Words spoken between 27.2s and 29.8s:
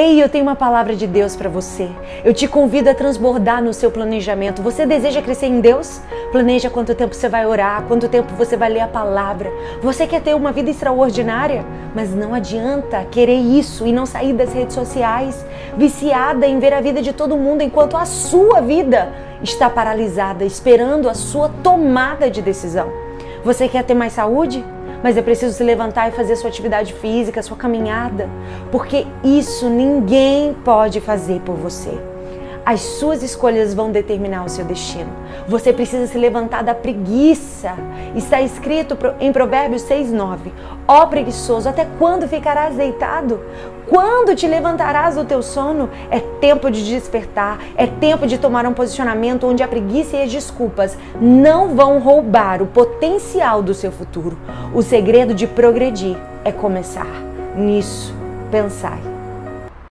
sua caminhada, porque isso